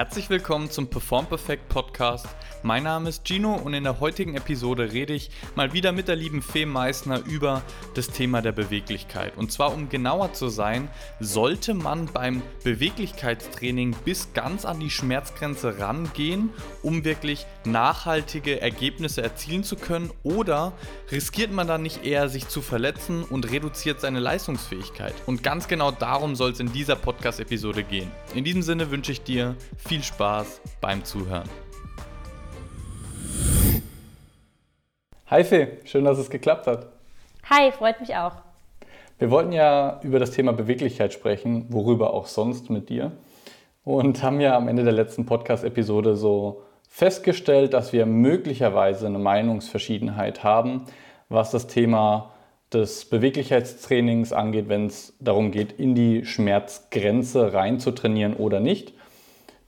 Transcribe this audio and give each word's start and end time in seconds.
Herzlich 0.00 0.30
willkommen 0.30 0.70
zum 0.70 0.88
Perform 0.88 1.26
Perfect 1.26 1.68
Podcast. 1.68 2.26
Mein 2.62 2.82
Name 2.82 3.08
ist 3.08 3.26
Gino 3.26 3.54
und 3.54 3.72
in 3.72 3.84
der 3.84 4.00
heutigen 4.00 4.34
Episode 4.34 4.92
rede 4.92 5.14
ich 5.14 5.30
mal 5.54 5.72
wieder 5.72 5.92
mit 5.92 6.08
der 6.08 6.16
lieben 6.16 6.42
Fee 6.42 6.66
Meissner 6.66 7.24
über 7.24 7.62
das 7.94 8.08
Thema 8.08 8.42
der 8.42 8.52
Beweglichkeit. 8.52 9.34
Und 9.38 9.50
zwar, 9.50 9.72
um 9.72 9.88
genauer 9.88 10.34
zu 10.34 10.50
sein, 10.50 10.90
sollte 11.20 11.72
man 11.72 12.04
beim 12.12 12.42
Beweglichkeitstraining 12.62 13.96
bis 14.04 14.34
ganz 14.34 14.66
an 14.66 14.78
die 14.78 14.90
Schmerzgrenze 14.90 15.78
rangehen, 15.78 16.50
um 16.82 17.02
wirklich 17.02 17.46
nachhaltige 17.64 18.60
Ergebnisse 18.60 19.22
erzielen 19.22 19.64
zu 19.64 19.76
können? 19.76 20.10
Oder 20.22 20.74
riskiert 21.10 21.52
man 21.52 21.66
dann 21.66 21.82
nicht 21.82 22.04
eher, 22.04 22.28
sich 22.28 22.46
zu 22.48 22.60
verletzen 22.60 23.24
und 23.24 23.50
reduziert 23.50 24.02
seine 24.02 24.20
Leistungsfähigkeit? 24.20 25.14
Und 25.24 25.42
ganz 25.42 25.66
genau 25.66 25.92
darum 25.92 26.36
soll 26.36 26.50
es 26.50 26.60
in 26.60 26.70
dieser 26.70 26.96
Podcast-Episode 26.96 27.84
gehen. 27.84 28.10
In 28.34 28.44
diesem 28.44 28.60
Sinne 28.60 28.90
wünsche 28.90 29.12
ich 29.12 29.22
dir 29.22 29.56
viel 29.78 30.02
Spaß 30.02 30.60
beim 30.82 31.06
Zuhören. 31.06 31.48
Hi 35.30 35.44
Fee, 35.44 35.68
schön, 35.84 36.04
dass 36.04 36.18
es 36.18 36.28
geklappt 36.28 36.66
hat. 36.66 36.88
Hi, 37.48 37.70
freut 37.70 38.00
mich 38.00 38.16
auch. 38.16 38.32
Wir 39.20 39.30
wollten 39.30 39.52
ja 39.52 40.00
über 40.02 40.18
das 40.18 40.32
Thema 40.32 40.52
Beweglichkeit 40.52 41.12
sprechen, 41.12 41.66
worüber 41.68 42.14
auch 42.14 42.26
sonst 42.26 42.68
mit 42.68 42.88
dir. 42.88 43.12
Und 43.84 44.24
haben 44.24 44.40
ja 44.40 44.56
am 44.56 44.66
Ende 44.66 44.82
der 44.82 44.92
letzten 44.92 45.26
Podcast-Episode 45.26 46.16
so 46.16 46.64
festgestellt, 46.88 47.74
dass 47.74 47.92
wir 47.92 48.06
möglicherweise 48.06 49.06
eine 49.06 49.20
Meinungsverschiedenheit 49.20 50.42
haben, 50.42 50.86
was 51.28 51.52
das 51.52 51.68
Thema 51.68 52.32
des 52.72 53.04
Beweglichkeitstrainings 53.04 54.32
angeht, 54.32 54.68
wenn 54.68 54.86
es 54.86 55.14
darum 55.20 55.52
geht, 55.52 55.70
in 55.70 55.94
die 55.94 56.24
Schmerzgrenze 56.24 57.52
rein 57.52 57.78
zu 57.78 57.92
trainieren 57.92 58.34
oder 58.34 58.58
nicht. 58.58 58.94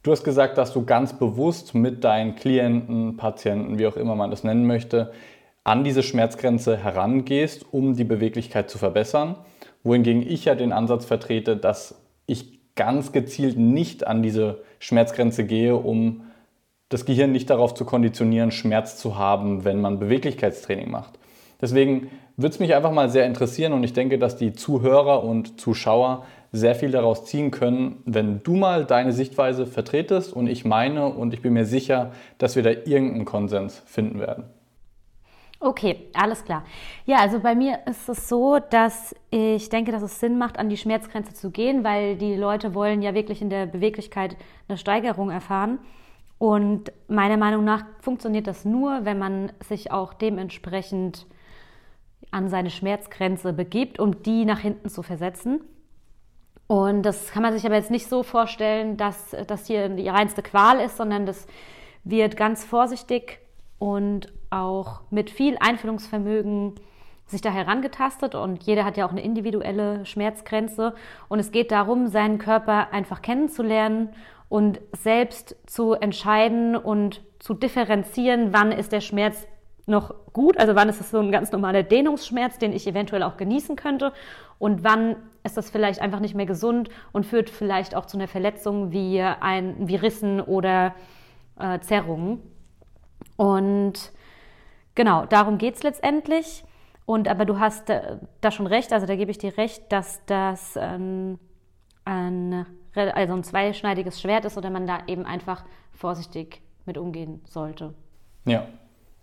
Du 0.03 0.11
hast 0.11 0.25
gesagt, 0.25 0.59
dass 0.59 0.73
du 0.73 0.85
ganz 0.85 1.13
bewusst 1.13 1.73
mit 1.73 2.03
deinen 2.03 2.35
Klienten, 2.35 3.17
Patienten, 3.17 3.79
wie 3.79 3.87
auch 3.87 3.97
immer 3.97 4.17
man 4.17 4.33
das 4.33 4.43
nennen 4.43 4.67
möchte, 4.67 5.13
an 5.65 5.85
diese 5.85 6.03
Schmerzgrenze 6.03 6.77
herangehst, 6.77 7.67
um 7.71 7.95
die 7.95 8.05
Beweglichkeit 8.05 8.69
zu 8.69 8.79
verbessern. 8.79 9.37
Wohingegen 9.85 10.23
ich 10.23 10.45
ja 10.45 10.55
den 10.55 10.73
Ansatz 10.73 11.05
vertrete, 11.05 11.57
dass 11.57 12.01
ich 12.27 12.61
ganz 12.75 13.13
gezielt 13.13 13.59
nicht 13.59 14.07
an 14.07 14.23
diese 14.23 14.63
Schmerzgrenze 14.79 15.45
gehe, 15.45 15.77
um 15.77 16.23
das 16.89 17.05
Gehirn 17.05 17.33
nicht 17.33 17.49
darauf 17.49 17.75
zu 17.75 17.85
konditionieren, 17.85 18.51
Schmerz 18.51 18.99
zu 18.99 19.17
haben, 19.17 19.65
wenn 19.65 19.81
man 19.81 19.99
Beweglichkeitstraining 19.99 20.91
macht. 20.91 21.19
Deswegen 21.61 22.11
würde 22.37 22.55
es 22.55 22.61
mich 22.61 22.75
einfach 22.75 22.93
mal 22.93 23.09
sehr 23.09 23.27
interessieren 23.27 23.73
und 23.73 23.85
ich 23.85 23.93
denke, 23.93 24.19
dass 24.19 24.37
die 24.37 24.53
Zuhörer 24.53 25.23
und 25.23 25.61
Zuschauer 25.61 26.25
sehr 26.51 26.75
viel 26.75 26.91
daraus 26.91 27.25
ziehen 27.25 27.51
können, 27.51 28.03
wenn 28.05 28.43
du 28.43 28.57
mal 28.57 28.85
deine 28.85 29.13
Sichtweise 29.13 29.67
vertretest 29.67 30.33
und 30.33 30.49
ich 30.49 30.65
meine 30.65 31.07
und 31.07 31.33
ich 31.33 31.41
bin 31.41 31.55
mir 31.55 31.65
sicher, 31.65 32.13
dass 32.39 32.57
wir 32.57 32.63
da 32.63 32.71
irgendeinen 32.71 33.25
Konsens 33.25 33.83
finden 33.87 34.19
werden. 34.19 34.45
Okay, 35.65 36.09
alles 36.13 36.45
klar. 36.45 36.65
Ja, 37.07 37.19
also 37.19 37.39
bei 37.39 37.55
mir 37.55 37.87
ist 37.87 38.09
es 38.09 38.29
so, 38.29 38.59
dass 38.59 39.15
ich 39.31 39.69
denke, 39.69 39.93
dass 39.93 40.03
es 40.03 40.19
Sinn 40.19 40.37
macht, 40.37 40.59
an 40.59 40.69
die 40.69 40.77
Schmerzgrenze 40.77 41.35
zu 41.35 41.53
gehen, 41.53 41.85
weil 41.85 42.17
die 42.17 42.35
Leute 42.35 42.75
wollen 42.75 43.01
ja 43.01 43.15
wirklich 43.15 43.41
in 43.41 43.49
der 43.49 43.67
Beweglichkeit 43.67 44.37
eine 44.67 44.77
Steigerung 44.77 45.31
erfahren. 45.31 45.79
Und 46.39 46.91
meiner 47.07 47.37
Meinung 47.37 47.63
nach 47.63 47.85
funktioniert 48.01 48.49
das 48.49 48.65
nur, 48.65 49.05
wenn 49.05 49.21
man 49.21 49.53
sich 49.61 49.93
auch 49.93 50.15
dementsprechend 50.15 51.27
an 52.33 52.49
seine 52.49 52.71
Schmerzgrenze 52.71 53.53
begibt, 53.53 54.01
um 54.01 54.21
die 54.25 54.45
nach 54.45 54.59
hinten 54.59 54.89
zu 54.89 55.05
versetzen. 55.05 55.61
Und 56.67 57.05
das 57.05 57.31
kann 57.31 57.43
man 57.43 57.53
sich 57.53 57.65
aber 57.67 57.77
jetzt 57.77 57.93
nicht 57.93 58.09
so 58.09 58.25
vorstellen, 58.25 58.97
dass 58.97 59.37
das 59.47 59.69
hier 59.69 59.89
die 59.91 60.09
reinste 60.09 60.43
Qual 60.43 60.81
ist, 60.81 60.97
sondern 60.97 61.25
das 61.25 61.47
wird 62.03 62.37
ganz 62.37 62.65
vorsichtig 62.65 63.39
und 63.79 64.33
auch 64.53 65.01
mit 65.11 65.31
viel 65.31 65.57
Einfühlungsvermögen 65.59 66.75
sich 67.27 67.41
da 67.41 67.51
herangetastet 67.51 68.35
und 68.35 68.63
jeder 68.65 68.85
hat 68.85 68.97
ja 68.97 69.07
auch 69.07 69.11
eine 69.11 69.23
individuelle 69.23 70.05
Schmerzgrenze 70.05 70.95
und 71.29 71.39
es 71.39 71.51
geht 71.51 71.71
darum, 71.71 72.09
seinen 72.09 72.39
Körper 72.39 72.93
einfach 72.93 73.23
kennenzulernen 73.23 74.11
und 74.49 74.81
selbst 74.93 75.57
zu 75.67 75.95
entscheiden 75.95 76.77
und 76.77 77.23
zu 77.39 77.55
differenzieren, 77.55 78.53
wann 78.53 78.71
ist 78.71 78.93
der 78.93 79.01
Schmerz 79.01 79.47
noch 79.87 80.15
gut, 80.33 80.59
also 80.59 80.75
wann 80.75 80.89
ist 80.89 81.01
es 81.01 81.11
so 81.11 81.19
ein 81.19 81.33
ganz 81.33 81.51
normaler 81.51 81.83
Dehnungsschmerz, 81.83 82.59
den 82.59 82.73
ich 82.73 82.87
eventuell 82.87 83.23
auch 83.23 83.37
genießen 83.37 83.77
könnte 83.77 84.13
und 84.59 84.85
wann 84.85 85.17
ist 85.43 85.57
das 85.57 85.71
vielleicht 85.71 86.01
einfach 86.01 86.21
nicht 86.21 86.35
mehr 86.35 86.47
gesund 86.47 86.91
und 87.13 87.27
führt 87.27 87.51
vielleicht 87.51 87.95
auch 87.97 88.07
zu 88.07 88.17
einer 88.17 88.29
Verletzung 88.29 88.93
wie, 88.93 89.21
ein, 89.21 89.89
wie 89.89 89.97
Rissen 89.97 90.41
oder 90.41 90.95
äh, 91.59 91.81
Zerrungen. 91.81 92.41
Und 93.37 94.13
genau, 94.95 95.27
darum 95.27 95.59
geht 95.59 95.77
es 95.77 95.83
letztendlich. 95.83 96.65
Und 97.05 97.29
aber 97.29 97.45
du 97.45 97.59
hast 97.59 97.91
äh, 97.91 98.19
da 98.41 98.51
schon 98.51 98.67
recht, 98.67 98.93
also 98.93 99.07
da 99.07 99.17
gebe 99.17 99.31
ich 99.31 99.39
dir 99.39 99.57
recht, 99.59 99.91
dass 99.91 100.25
das 100.27 100.79
ähm, 100.81 101.39
ein, 102.05 102.67
also 102.95 103.35
ein 103.35 103.43
zweischneidiges 103.43 104.21
Schwert 104.21 104.45
ist 104.45 104.57
oder 104.57 104.71
man 104.71 104.87
da 104.87 105.01
eben 105.07 105.27
einfach 105.27 105.65
vorsichtig 105.93 106.63
mit 106.87 106.99
umgehen 106.99 107.41
sollte. 107.45 107.95
Ja, 108.45 108.67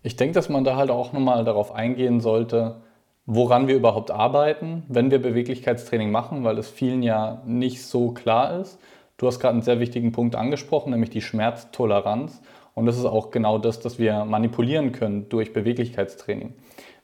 ich 0.01 0.15
denke, 0.15 0.33
dass 0.33 0.49
man 0.49 0.63
da 0.63 0.75
halt 0.75 0.91
auch 0.91 1.13
nochmal 1.13 1.43
darauf 1.43 1.73
eingehen 1.73 2.21
sollte, 2.21 2.81
woran 3.25 3.67
wir 3.67 3.75
überhaupt 3.75 4.11
arbeiten, 4.11 4.83
wenn 4.87 5.11
wir 5.11 5.21
Beweglichkeitstraining 5.21 6.11
machen, 6.11 6.43
weil 6.43 6.57
es 6.57 6.69
vielen 6.69 7.03
ja 7.03 7.41
nicht 7.45 7.85
so 7.85 8.11
klar 8.11 8.59
ist. 8.59 8.79
Du 9.17 9.27
hast 9.27 9.39
gerade 9.39 9.53
einen 9.53 9.61
sehr 9.61 9.79
wichtigen 9.79 10.11
Punkt 10.13 10.35
angesprochen, 10.35 10.91
nämlich 10.91 11.09
die 11.09 11.21
Schmerztoleranz. 11.21 12.41
Und 12.79 12.85
das 12.85 12.97
ist 12.97 13.03
auch 13.03 13.29
genau 13.29 13.57
das, 13.57 13.81
das 13.81 13.99
wir 13.99 14.23
manipulieren 14.23 14.93
können 14.93 15.27
durch 15.27 15.51
Beweglichkeitstraining. 15.51 16.53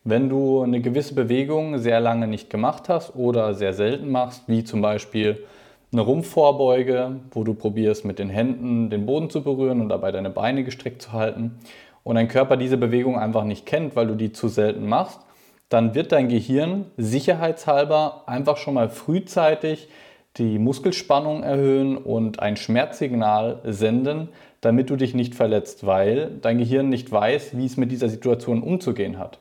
Wenn 0.06 0.30
du 0.30 0.62
eine 0.62 0.80
gewisse 0.80 1.14
Bewegung 1.16 1.80
sehr 1.80 2.00
lange 2.00 2.28
nicht 2.28 2.50
gemacht 2.50 2.88
hast 2.88 3.14
oder 3.14 3.54
sehr 3.56 3.74
selten 3.74 4.10
machst, 4.10 4.44
wie 4.48 4.64
zum 4.64 4.82
Beispiel 4.82 5.44
eine 5.92 6.02
Rumpfvorbeuge, 6.02 7.18
wo 7.32 7.44
du 7.44 7.54
probierst 7.56 8.06
mit 8.06 8.20
den 8.20 8.30
Händen 8.30 8.90
den 8.90 9.06
Boden 9.06 9.30
zu 9.30 9.44
berühren 9.44 9.82
und 9.82 9.90
dabei 9.90 10.14
deine 10.14 10.30
Beine 10.30 10.64
gestreckt 10.64 11.02
zu 11.02 11.12
halten 11.12 11.60
und 12.06 12.16
dein 12.16 12.30
Körper 12.30 12.56
diese 12.56 12.78
Bewegung 12.78 13.20
einfach 13.20 13.44
nicht 13.44 13.66
kennt, 13.66 13.98
weil 13.98 14.08
du 14.08 14.16
die 14.16 14.32
zu 14.32 14.48
selten 14.48 14.88
machst, 14.88 15.20
dann 15.68 15.94
wird 15.94 16.14
dein 16.14 16.30
Gehirn 16.30 16.86
sicherheitshalber 16.96 18.24
einfach 18.28 18.56
schon 18.56 18.76
mal 18.76 18.88
frühzeitig 18.88 19.90
die 20.38 20.58
Muskelspannung 20.58 21.44
erhöhen 21.44 21.98
und 21.98 22.40
ein 22.40 22.56
Schmerzsignal 22.56 23.60
senden, 23.66 24.30
damit 24.66 24.90
du 24.90 24.96
dich 24.96 25.14
nicht 25.14 25.36
verletzt, 25.36 25.86
weil 25.86 26.32
dein 26.42 26.58
Gehirn 26.58 26.90
nicht 26.90 27.12
weiß, 27.12 27.58
wie 27.58 27.66
es 27.66 27.78
mit 27.78 27.92
dieser 27.92 28.10
Situation 28.10 28.64
umzugehen 28.64 29.18
hat. 29.18 29.40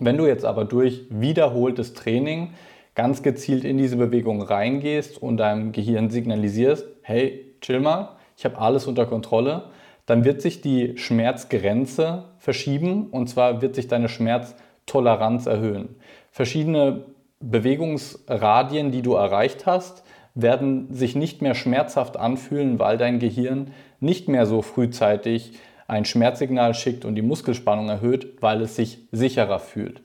Wenn 0.00 0.16
du 0.16 0.26
jetzt 0.26 0.44
aber 0.44 0.64
durch 0.64 1.02
wiederholtes 1.10 1.94
Training 1.94 2.54
ganz 2.94 3.22
gezielt 3.22 3.64
in 3.64 3.78
diese 3.78 3.96
Bewegung 3.96 4.42
reingehst 4.42 5.20
und 5.20 5.36
deinem 5.36 5.72
Gehirn 5.72 6.10
signalisierst, 6.10 6.86
hey, 7.02 7.54
chill 7.60 7.80
mal, 7.80 8.16
ich 8.36 8.44
habe 8.44 8.58
alles 8.58 8.86
unter 8.86 9.06
Kontrolle, 9.06 9.64
dann 10.06 10.24
wird 10.24 10.40
sich 10.40 10.60
die 10.60 10.96
Schmerzgrenze 10.96 12.24
verschieben 12.38 13.08
und 13.10 13.28
zwar 13.28 13.60
wird 13.60 13.74
sich 13.74 13.88
deine 13.88 14.08
Schmerzgrenze 14.08 14.62
Toleranz 14.88 15.46
erhöhen. 15.46 15.94
Verschiedene 16.32 17.04
Bewegungsradien, 17.40 18.90
die 18.90 19.02
du 19.02 19.14
erreicht 19.14 19.66
hast, 19.66 20.02
werden 20.40 20.94
sich 20.94 21.16
nicht 21.16 21.42
mehr 21.42 21.54
schmerzhaft 21.54 22.16
anfühlen, 22.16 22.78
weil 22.78 22.96
dein 22.96 23.18
Gehirn 23.18 23.72
nicht 23.98 24.28
mehr 24.28 24.46
so 24.46 24.62
frühzeitig 24.62 25.52
ein 25.88 26.04
Schmerzsignal 26.04 26.74
schickt 26.74 27.04
und 27.04 27.16
die 27.16 27.22
Muskelspannung 27.22 27.88
erhöht, 27.88 28.40
weil 28.40 28.60
es 28.60 28.76
sich 28.76 28.98
sicherer 29.10 29.58
fühlt. 29.58 30.00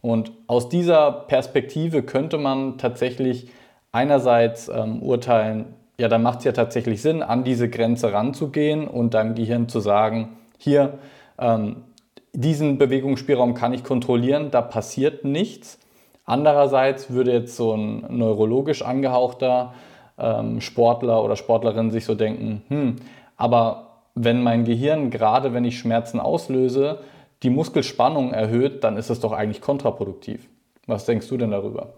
Und 0.00 0.32
aus 0.48 0.68
dieser 0.68 1.12
Perspektive 1.12 2.02
könnte 2.02 2.38
man 2.38 2.78
tatsächlich 2.78 3.48
einerseits 3.92 4.68
ähm, 4.68 5.02
urteilen, 5.02 5.66
ja, 5.98 6.08
dann 6.08 6.22
macht 6.22 6.40
es 6.40 6.44
ja 6.44 6.52
tatsächlich 6.52 7.00
Sinn, 7.00 7.22
an 7.22 7.44
diese 7.44 7.70
Grenze 7.70 8.12
ranzugehen 8.12 8.88
und 8.88 9.14
deinem 9.14 9.34
Gehirn 9.34 9.68
zu 9.68 9.80
sagen, 9.80 10.36
hier, 10.58 10.98
ähm, 11.38 11.84
diesen 12.32 12.76
Bewegungsspielraum 12.76 13.54
kann 13.54 13.72
ich 13.72 13.84
kontrollieren, 13.84 14.50
da 14.50 14.62
passiert 14.62 15.24
nichts. 15.24 15.78
Andererseits 16.26 17.10
würde 17.10 17.32
jetzt 17.32 17.56
so 17.56 17.72
ein 17.72 18.04
neurologisch 18.08 18.82
angehauchter 18.82 19.74
ähm, 20.18 20.60
Sportler 20.60 21.22
oder 21.22 21.36
Sportlerin 21.36 21.90
sich 21.90 22.04
so 22.04 22.14
denken, 22.14 22.62
hm, 22.68 22.96
aber 23.36 23.86
wenn 24.14 24.42
mein 24.42 24.64
Gehirn, 24.64 25.10
gerade 25.10 25.54
wenn 25.54 25.64
ich 25.64 25.78
Schmerzen 25.78 26.18
auslöse, 26.20 27.00
die 27.42 27.50
Muskelspannung 27.50 28.32
erhöht, 28.32 28.82
dann 28.82 28.96
ist 28.96 29.10
es 29.10 29.20
doch 29.20 29.32
eigentlich 29.32 29.60
kontraproduktiv. 29.60 30.48
Was 30.86 31.04
denkst 31.04 31.28
du 31.28 31.36
denn 31.36 31.50
darüber? 31.50 31.90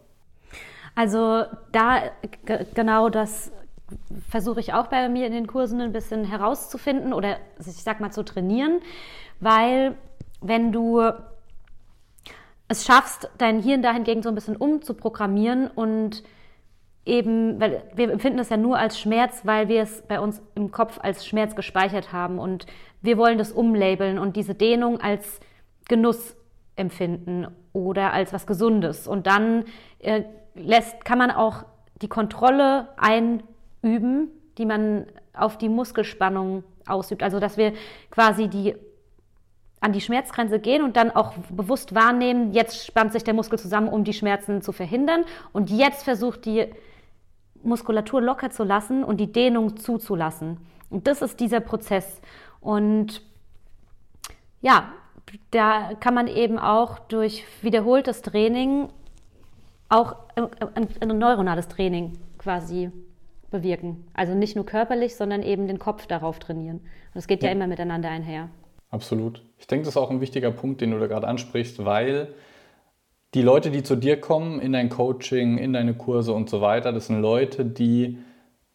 Also 0.95 1.45
da 1.73 2.03
genau 2.75 3.09
das 3.09 3.53
versuche 4.29 4.61
ich 4.61 4.75
auch 4.75 4.89
bei 4.89 5.09
mir 5.09 5.27
in 5.27 5.33
den 5.33 5.47
Kursen 5.47 5.81
ein 5.81 5.93
bisschen 5.93 6.25
herauszufinden 6.25 7.13
oder 7.13 7.37
ich 7.61 7.83
sag 7.83 8.01
mal 8.01 8.11
zu 8.11 8.25
trainieren, 8.25 8.81
weil 9.41 9.95
wenn 10.41 10.73
du 10.73 11.01
es 12.69 12.85
schaffst, 12.85 13.31
dein 13.39 13.61
Hirn 13.61 13.83
dahingegen 13.83 14.23
so 14.23 14.29
ein 14.29 14.35
bisschen 14.35 14.57
umzuprogrammieren 14.57 15.69
und 15.69 16.23
eben, 17.07 17.59
weil 17.59 17.83
wir 17.95 18.11
empfinden 18.13 18.39
es 18.39 18.51
ja 18.51 18.59
nur 18.59 18.79
als 18.79 19.01
Schmerz, 19.01 19.41
weil 19.45 19.69
wir 19.69 19.83
es 19.83 20.03
bei 20.03 20.21
uns 20.21 20.43
im 20.55 20.71
Kopf 20.71 20.99
als 21.03 21.27
Schmerz 21.27 21.57
gespeichert 21.57 22.13
haben 22.13 22.39
und 22.39 22.67
wir 23.01 23.17
wollen 23.17 23.39
das 23.39 23.53
umlabeln 23.53 24.19
und 24.19 24.37
diese 24.37 24.55
Dehnung 24.55 25.01
als 25.01 25.41
Genuss 25.89 26.37
empfinden 26.77 27.47
oder 27.73 28.13
als 28.13 28.33
was 28.33 28.47
Gesundes. 28.47 29.09
Und 29.09 29.27
dann 29.27 29.65
äh, 30.01 30.25
lässt, 30.55 31.05
kann 31.05 31.19
man 31.19 31.31
auch 31.31 31.65
die 32.03 32.09
Kontrolle 32.09 32.89
einüben, 32.97 34.31
die 34.59 34.67
man 34.67 35.07
auf 35.33 35.57
die 35.57 35.69
Muskelspannung 35.69 36.65
ausübt. 36.87 37.23
Also 37.23 37.41
dass 37.41 37.57
wir 37.57 37.73
quasi 38.11 38.49
die 38.49 38.75
an 39.81 39.93
die 39.93 40.01
Schmerzgrenze 40.01 40.59
gehen 40.59 40.83
und 40.83 40.97
dann 40.97 41.11
auch 41.11 41.35
bewusst 41.51 41.95
wahrnehmen, 41.95 42.53
jetzt 42.53 42.85
spannt 42.85 43.13
sich 43.13 43.25
der 43.25 43.35
Muskel 43.35 43.59
zusammen, 43.59 43.89
um 43.89 44.05
die 44.05 44.13
Schmerzen 44.13 44.61
zu 44.61 44.73
verhindern. 44.73 45.25
Und 45.53 45.71
jetzt 45.71 46.03
versucht 46.03 46.45
die 46.45 46.67
Muskulatur 47.63 48.21
locker 48.21 48.51
zu 48.51 48.65
lassen 48.65 49.05
und 49.05 49.19
die 49.19 49.33
Dehnung 49.33 49.77
zuzulassen. 49.77 50.59
Und 50.91 51.07
das 51.07 51.23
ist 51.23 51.41
dieser 51.41 51.61
Prozess. 51.61 52.21
Und 52.61 53.23
ja, 54.61 54.93
da 55.51 55.95
kann 56.01 56.15
man 56.15 56.27
eben 56.27 56.59
auch 56.59 56.99
durch 56.99 57.45
wiederholtes 57.63 58.23
Training 58.23 58.89
auch 59.89 60.17
ein, 60.35 60.89
ein 61.01 61.19
neuronales 61.19 61.69
Training 61.69 62.19
quasi 62.39 62.91
bewirken. 63.51 64.07
Also 64.15 64.35
nicht 64.35 64.57
nur 64.57 64.67
körperlich, 64.67 65.17
sondern 65.17 65.43
eben 65.43 65.67
den 65.67 65.79
Kopf 65.79 66.07
darauf 66.07 66.39
trainieren. 66.39 66.79
Und 66.79 67.15
das 67.15 67.27
geht 67.27 67.43
ja, 67.43 67.49
ja 67.49 67.55
immer 67.55 67.67
miteinander 67.67 68.11
einher. 68.11 68.49
Absolut. 68.91 69.43
Ich 69.59 69.67
denke, 69.67 69.85
das 69.85 69.95
ist 69.95 69.97
auch 69.97 70.11
ein 70.11 70.21
wichtiger 70.21 70.51
Punkt, 70.51 70.81
den 70.81 70.93
du 70.93 70.99
da 70.99 71.07
gerade 71.07 71.29
ansprichst, 71.29 71.85
weil 71.85 72.35
die 73.35 73.43
Leute, 73.43 73.71
die 73.71 73.83
zu 73.83 73.97
dir 73.97 74.19
kommen, 74.19 74.61
in 74.61 74.73
dein 74.73 74.89
Coaching, 74.89 75.59
in 75.59 75.75
deine 75.75 75.95
Kurse 75.95 76.33
und 76.33 76.49
so 76.49 76.61
weiter, 76.61 76.93
das 76.93 77.09
sind 77.09 77.21
Leute, 77.21 77.65
die 77.65 78.19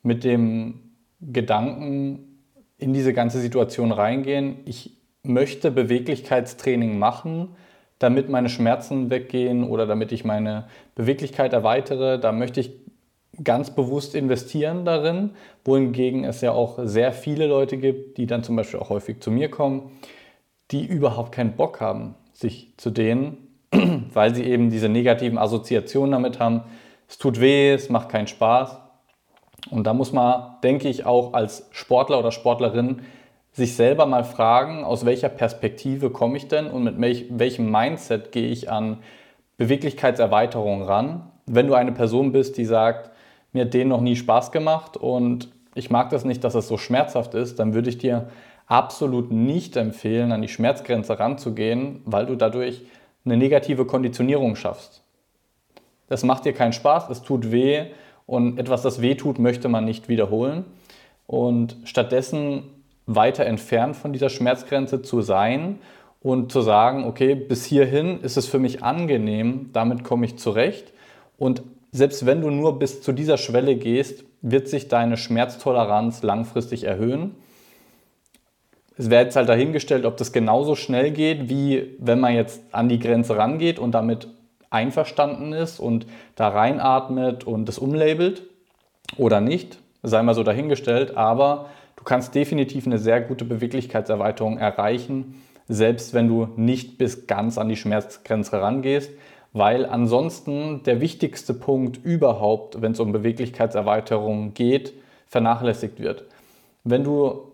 mit 0.03 0.23
dem 0.23 0.91
Gedanken 1.19 2.33
in 2.77 2.93
diese 2.93 3.13
ganze 3.13 3.39
Situation 3.39 3.91
reingehen, 3.91 4.57
ich 4.65 4.97
möchte 5.23 5.71
Beweglichkeitstraining 5.71 6.99
machen, 6.99 7.55
damit 7.97 8.29
meine 8.29 8.49
Schmerzen 8.49 9.09
weggehen 9.09 9.63
oder 9.63 9.87
damit 9.87 10.11
ich 10.11 10.25
meine 10.25 10.67
Beweglichkeit 10.93 11.53
erweitere. 11.53 12.19
Da 12.19 12.33
möchte 12.33 12.59
ich 12.59 12.82
ganz 13.41 13.71
bewusst 13.71 14.13
investieren 14.15 14.85
darin, 14.85 15.31
wohingegen 15.65 16.23
es 16.23 16.41
ja 16.41 16.51
auch 16.51 16.77
sehr 16.83 17.11
viele 17.11 17.47
Leute 17.47 17.77
gibt, 17.77 18.17
die 18.17 18.27
dann 18.27 18.43
zum 18.43 18.55
Beispiel 18.55 18.79
auch 18.79 18.89
häufig 18.89 19.21
zu 19.21 19.31
mir 19.31 19.49
kommen, 19.49 19.91
die 20.71 20.85
überhaupt 20.85 21.31
keinen 21.31 21.55
Bock 21.55 21.81
haben, 21.81 22.15
sich 22.33 22.73
zu 22.77 22.91
dehnen, 22.91 23.37
weil 24.13 24.35
sie 24.35 24.43
eben 24.43 24.69
diese 24.69 24.89
negativen 24.89 25.37
Assoziationen 25.37 26.11
damit 26.11 26.39
haben. 26.39 26.61
Es 27.07 27.17
tut 27.17 27.39
weh, 27.39 27.73
es 27.73 27.89
macht 27.89 28.09
keinen 28.09 28.27
Spaß. 28.27 28.77
Und 29.71 29.85
da 29.87 29.93
muss 29.93 30.11
man, 30.11 30.57
denke 30.63 30.89
ich, 30.89 31.05
auch 31.05 31.33
als 31.33 31.67
Sportler 31.71 32.19
oder 32.19 32.31
Sportlerin 32.31 33.01
sich 33.53 33.75
selber 33.75 34.05
mal 34.05 34.23
fragen, 34.23 34.83
aus 34.83 35.05
welcher 35.05 35.29
Perspektive 35.29 36.09
komme 36.09 36.37
ich 36.37 36.47
denn 36.47 36.67
und 36.67 36.83
mit 36.83 37.29
welchem 37.39 37.71
Mindset 37.71 38.31
gehe 38.31 38.49
ich 38.49 38.69
an 38.69 38.97
Beweglichkeitserweiterung 39.57 40.83
ran. 40.83 41.31
Wenn 41.45 41.67
du 41.67 41.75
eine 41.75 41.91
Person 41.91 42.31
bist, 42.31 42.57
die 42.57 42.65
sagt, 42.65 43.11
mir 43.53 43.65
hat 43.65 43.73
den 43.73 43.87
noch 43.87 44.01
nie 44.01 44.15
Spaß 44.15 44.51
gemacht 44.51 44.97
und 44.97 45.49
ich 45.75 45.89
mag 45.89 46.09
das 46.09 46.25
nicht, 46.25 46.43
dass 46.43 46.55
es 46.55 46.67
so 46.67 46.77
schmerzhaft 46.77 47.33
ist, 47.33 47.59
dann 47.59 47.73
würde 47.73 47.89
ich 47.89 47.97
dir 47.97 48.27
absolut 48.67 49.31
nicht 49.31 49.75
empfehlen, 49.75 50.31
an 50.31 50.41
die 50.41 50.47
Schmerzgrenze 50.47 51.19
ranzugehen, 51.19 52.01
weil 52.05 52.25
du 52.25 52.35
dadurch 52.35 52.81
eine 53.25 53.37
negative 53.37 53.85
Konditionierung 53.85 54.55
schaffst. 54.55 55.03
Das 56.07 56.23
macht 56.23 56.45
dir 56.45 56.53
keinen 56.53 56.73
Spaß, 56.73 57.09
es 57.09 57.21
tut 57.21 57.51
weh 57.51 57.85
und 58.25 58.59
etwas, 58.59 58.81
das 58.81 59.01
weh 59.01 59.15
tut, 59.15 59.39
möchte 59.39 59.69
man 59.69 59.85
nicht 59.85 60.09
wiederholen. 60.09 60.65
Und 61.27 61.77
stattdessen 61.85 62.63
weiter 63.05 63.45
entfernt 63.45 63.95
von 63.95 64.13
dieser 64.13 64.29
Schmerzgrenze 64.29 65.01
zu 65.01 65.21
sein 65.21 65.79
und 66.21 66.51
zu 66.51 66.61
sagen, 66.61 67.05
okay, 67.05 67.35
bis 67.35 67.65
hierhin 67.65 68.21
ist 68.21 68.37
es 68.37 68.47
für 68.47 68.59
mich 68.59 68.83
angenehm, 68.83 69.69
damit 69.73 70.03
komme 70.03 70.25
ich 70.25 70.37
zurecht. 70.37 70.93
Und 71.37 71.63
selbst 71.93 72.25
wenn 72.25 72.41
du 72.41 72.49
nur 72.49 72.77
bis 72.77 73.01
zu 73.01 73.13
dieser 73.13 73.37
Schwelle 73.37 73.77
gehst, 73.77 74.25
wird 74.41 74.67
sich 74.67 74.89
deine 74.89 75.15
Schmerztoleranz 75.15 76.23
langfristig 76.23 76.83
erhöhen. 76.83 77.35
Es 78.97 79.09
wäre 79.09 79.23
jetzt 79.23 79.37
halt 79.37 79.47
dahingestellt, 79.47 80.05
ob 80.05 80.17
das 80.17 80.33
genauso 80.33 80.75
schnell 80.75 81.11
geht, 81.11 81.49
wie 81.49 81.95
wenn 81.99 82.19
man 82.19 82.35
jetzt 82.35 82.61
an 82.71 82.89
die 82.89 82.99
Grenze 82.99 83.37
rangeht 83.37 83.79
und 83.79 83.93
damit 83.93 84.27
einverstanden 84.69 85.53
ist 85.53 85.79
und 85.79 86.05
da 86.35 86.49
reinatmet 86.49 87.45
und 87.45 87.65
das 87.65 87.79
umlabelt 87.79 88.43
oder 89.15 89.39
nicht. 89.39 89.79
Sei 90.01 90.21
mal 90.21 90.35
so 90.35 90.43
dahingestellt, 90.43 91.15
aber 91.15 91.69
Du 92.03 92.09
kannst 92.09 92.35
definitiv 92.35 92.85
eine 92.85 92.97
sehr 92.97 93.21
gute 93.21 93.45
Beweglichkeitserweiterung 93.45 94.57
erreichen, 94.57 95.41
selbst 95.69 96.13
wenn 96.13 96.27
du 96.27 96.49
nicht 96.57 96.97
bis 96.97 97.27
ganz 97.27 97.57
an 97.57 97.69
die 97.69 97.77
Schmerzgrenze 97.77 98.61
rangehst, 98.61 99.09
weil 99.53 99.85
ansonsten 99.85 100.81
der 100.83 100.99
wichtigste 100.99 101.53
Punkt 101.53 102.03
überhaupt, 102.03 102.81
wenn 102.81 102.91
es 102.93 102.99
um 102.99 103.11
Beweglichkeitserweiterung 103.11 104.53
geht, 104.53 104.93
vernachlässigt 105.27 105.99
wird. 105.99 106.25
Wenn 106.83 107.03
du 107.03 107.51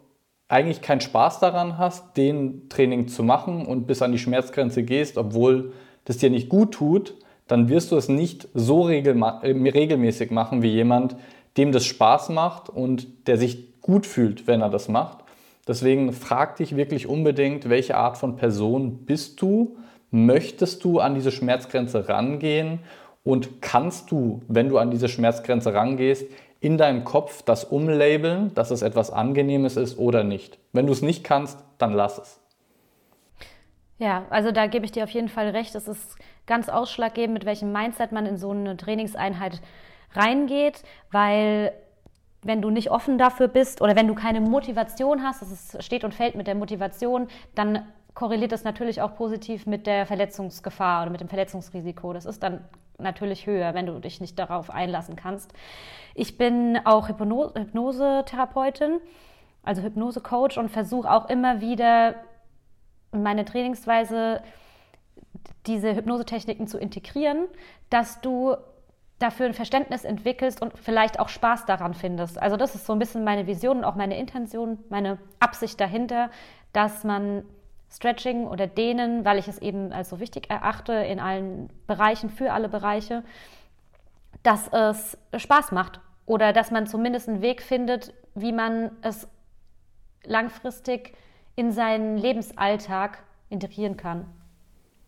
eigentlich 0.48 0.81
keinen 0.81 1.01
Spaß 1.01 1.40
daran 1.40 1.78
hast, 1.78 2.18
den 2.18 2.69
Training 2.69 3.07
zu 3.07 3.22
machen 3.22 3.66
und 3.66 3.86
bis 3.86 4.01
an 4.01 4.12
die 4.12 4.18
Schmerzgrenze 4.18 4.84
gehst, 4.84 5.18
obwohl 5.18 5.74
das 6.06 6.18
dir 6.18 6.30
nicht 6.30 6.50
gut 6.50 6.74
tut, 6.74 7.13
dann 7.48 7.69
wirst 7.69 7.92
du 7.92 7.98
es 7.98 8.10
nicht 8.10 8.48
so 8.54 8.81
regelmäßig 8.84 10.31
machen 10.31 10.62
wie 10.62 10.72
jemand, 10.72 11.16
dem 11.57 11.72
das 11.72 11.86
Spaß 11.86 12.30
macht 12.30 12.69
und 12.69 13.28
der 13.28 13.38
sich 13.38 13.81
gut 13.81 14.06
fühlt, 14.06 14.48
wenn 14.48 14.62
er 14.62 14.69
das 14.69 14.88
macht. 14.88 15.19
Deswegen 15.68 16.13
frag 16.13 16.56
dich 16.56 16.75
wirklich 16.75 17.07
unbedingt, 17.07 17.69
welche 17.69 17.98
Art 17.98 18.18
von 18.18 18.36
Person 18.36 19.06
bist 19.06 19.42
du? 19.42 19.78
Möchtest 20.11 20.83
du 20.83 21.00
an 21.00 21.15
diese 21.15 21.31
Schmerzgrenze 21.31 22.09
rangehen? 22.09 22.79
Und 23.23 23.61
kannst 23.61 24.11
du, 24.11 24.41
wenn 24.47 24.69
du 24.69 24.77
an 24.77 24.91
diese 24.91 25.09
Schmerzgrenze 25.09 25.73
rangehst, 25.73 26.25
in 26.61 26.77
deinem 26.77 27.03
Kopf 27.03 27.41
das 27.44 27.63
umlabeln, 27.63 28.53
dass 28.53 28.71
es 28.71 28.81
etwas 28.81 29.11
Angenehmes 29.11 29.77
ist 29.77 29.97
oder 29.97 30.23
nicht? 30.23 30.57
Wenn 30.73 30.88
du 30.88 30.94
es 30.94 31.01
nicht 31.01 31.23
kannst, 31.23 31.63
dann 31.77 31.94
lass 31.94 32.17
es. 32.17 32.39
Ja, 33.97 34.25
also 34.29 34.51
da 34.51 34.67
gebe 34.67 34.85
ich 34.85 34.91
dir 34.91 35.03
auf 35.03 35.09
jeden 35.09 35.27
Fall 35.27 35.50
recht. 35.50 35.75
Es 35.75 35.88
ist 35.88 36.15
ganz 36.47 36.69
ausschlaggebend, 36.69 37.33
mit 37.33 37.45
welchem 37.45 37.71
Mindset 37.71 38.12
man 38.12 38.25
in 38.25 38.38
so 38.38 38.51
eine 38.51 38.77
Trainingseinheit 38.77 39.62
reingeht, 40.13 40.83
weil 41.12 41.73
wenn 42.41 42.62
du 42.62 42.69
nicht 42.69 42.89
offen 42.89 43.17
dafür 43.17 43.50
bist 43.50 43.81
oder 43.81 43.95
wenn 43.98 44.07
du 44.07 44.15
keine 44.15 44.39
Motivation 44.39 45.24
hast, 45.24 45.41
das 45.41 45.86
steht 45.86 46.05
und 46.05 46.13
fällt 46.13 46.36
mit 46.36 46.48
der 46.48 46.55
Motivation, 46.55 47.27
dann 47.53 47.86
korreliert 48.19 48.51
das 48.51 48.65
natürlich 48.65 49.01
auch 49.01 49.15
positiv 49.15 49.65
mit 49.65 49.88
der 49.88 50.05
Verletzungsgefahr 50.05 51.03
oder 51.03 51.09
mit 51.09 51.21
dem 51.21 51.29
Verletzungsrisiko. 51.29 52.11
Das 52.11 52.25
ist 52.25 52.43
dann 52.43 52.65
natürlich 52.97 53.47
höher, 53.47 53.73
wenn 53.73 53.85
du 53.85 53.97
dich 53.97 54.19
nicht 54.19 54.38
darauf 54.38 54.69
einlassen 54.69 55.15
kannst. 55.15 55.53
Ich 56.15 56.38
bin 56.38 56.77
auch 56.83 57.07
Hypnosetherapeutin, 57.07 58.99
also 59.63 59.81
Hypnosecoach 59.83 60.57
und 60.57 60.67
versuche 60.67 61.09
auch 61.09 61.29
immer 61.29 61.61
wieder 61.61 62.15
meine 63.13 63.45
Trainingsweise 63.45 64.43
diese 65.65 65.95
Hypnosetechniken 65.95 66.67
zu 66.67 66.77
integrieren, 66.77 67.47
dass 67.89 68.19
du 68.19 68.57
dafür 69.19 69.45
ein 69.45 69.53
Verständnis 69.53 70.03
entwickelst 70.03 70.61
und 70.61 70.77
vielleicht 70.77 71.21
auch 71.21 71.29
Spaß 71.29 71.65
daran 71.67 71.93
findest. 71.93 72.38
Also 72.38 72.57
das 72.57 72.75
ist 72.75 72.85
so 72.85 72.91
ein 72.91 72.99
bisschen 72.99 73.23
meine 73.23 73.47
Vision 73.47 73.77
und 73.77 73.83
auch 73.85 73.95
meine 73.95 74.19
Intention, 74.19 74.77
meine 74.89 75.19
Absicht 75.39 75.79
dahinter, 75.79 76.31
dass 76.73 77.05
man 77.05 77.45
Stretching 77.91 78.48
oder 78.48 78.67
Dehnen, 78.67 79.25
weil 79.25 79.39
ich 79.39 79.48
es 79.48 79.60
eben 79.60 79.91
als 79.91 80.10
so 80.10 80.19
wichtig 80.19 80.50
erachte 80.50 80.93
in 80.93 81.19
allen 81.19 81.69
Bereichen, 81.88 82.29
für 82.29 82.51
alle 82.53 82.69
Bereiche, 82.69 83.24
dass 84.43 84.67
es 84.67 85.17
Spaß 85.36 85.72
macht 85.72 86.00
oder 86.25 86.53
dass 86.53 86.72
man 86.72 86.88
zumindest 86.88 87.27
einen 87.27 87.41
Weg 87.41 87.62
findet, 87.62 88.13
wie 88.36 88.51
man 88.51 88.91
es 89.01 89.27
langfristig 90.24 91.13
in 91.55 91.72
seinen 91.72 92.17
Lebensalltag 92.17 93.24
integrieren 93.50 93.98
kann. 93.98 94.25